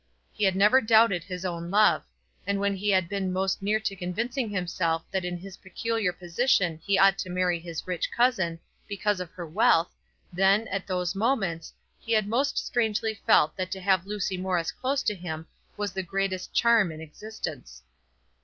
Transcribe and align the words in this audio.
He 0.33 0.45
had 0.45 0.55
never 0.55 0.81
doubted 0.81 1.23
his 1.23 1.45
own 1.45 1.69
love, 1.69 2.03
and 2.47 2.59
when 2.59 2.75
he 2.75 2.89
had 2.89 3.07
been 3.07 3.31
most 3.31 3.61
near 3.61 3.79
to 3.81 3.95
convincing 3.95 4.49
himself 4.49 5.03
that 5.11 5.23
in 5.23 5.37
his 5.37 5.57
peculiar 5.57 6.11
position 6.11 6.79
he 6.83 6.97
ought 6.97 7.19
to 7.19 7.29
marry 7.29 7.59
his 7.59 7.85
rich 7.85 8.09
cousin, 8.11 8.59
because 8.87 9.19
of 9.19 9.29
her 9.33 9.45
wealth, 9.45 9.93
then, 10.33 10.67
at 10.69 10.87
those 10.87 11.13
moments, 11.13 11.71
he 11.99 12.13
had 12.13 12.27
most 12.27 12.57
strongly 12.57 13.13
felt 13.27 13.55
that 13.57 13.69
to 13.69 13.79
have 13.79 14.07
Lucy 14.07 14.37
Morris 14.37 14.71
close 14.71 15.03
to 15.03 15.13
him 15.13 15.45
was 15.77 15.93
the 15.93 16.01
greatest 16.01 16.51
charm 16.51 16.91
in 16.91 16.99
existence. 16.99 17.83